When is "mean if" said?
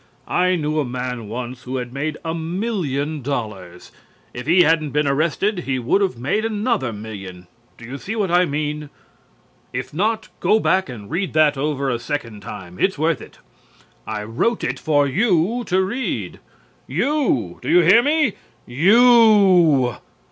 8.45-9.93